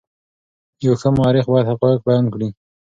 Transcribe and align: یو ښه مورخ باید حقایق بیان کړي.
یو 0.85 0.93
ښه 1.01 1.09
مورخ 1.17 1.45
باید 1.51 1.69
حقایق 1.71 1.99
بیان 2.07 2.25
کړي. 2.33 2.49